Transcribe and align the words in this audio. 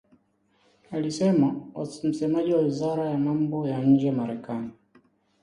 alisema 0.91 1.55
msemaji 2.03 2.53
wa 2.53 2.61
wizara 2.61 3.09
ya 3.09 3.17
mambo 3.17 3.67
ya 3.67 3.83
nje 3.83 4.11
Marekani 4.11 4.69